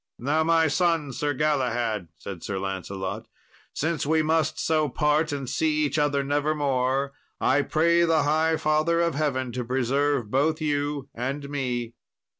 [0.17, 3.27] "Now, my son, Sir Galahad," said Sir Lancelot,
[3.71, 8.57] "since we must so part and see each other never more, I pray the High
[8.57, 11.93] Father of Heaven to preserve both you and me."